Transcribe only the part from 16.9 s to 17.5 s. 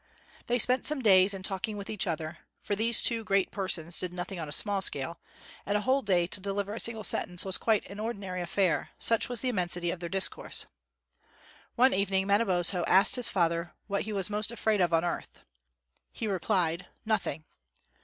"Nothing."